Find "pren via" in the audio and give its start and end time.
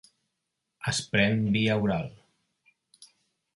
1.11-1.77